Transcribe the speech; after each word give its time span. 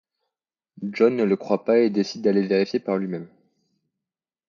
John 0.81 1.15
ne 1.15 1.23
le 1.23 1.35
croit 1.35 1.63
pas 1.63 1.77
et 1.77 1.91
décide 1.91 2.23
d'aller 2.23 2.47
vérifier 2.47 2.79
par 2.79 2.97
lui-même. 2.97 3.27